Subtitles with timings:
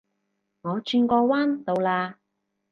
[0.63, 2.17] 我轉個彎到啦